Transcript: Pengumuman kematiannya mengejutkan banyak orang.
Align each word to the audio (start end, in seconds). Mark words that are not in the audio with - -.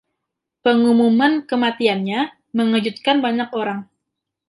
Pengumuman 0.65 1.33
kematiannya 1.49 2.21
mengejutkan 2.57 3.17
banyak 3.25 3.49
orang. 3.61 3.79